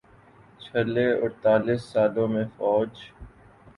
چھلے 0.63 1.07
اڑتالیس 1.21 1.81
سالوں 1.91 2.27
میں 2.33 2.45
فوج 2.55 2.91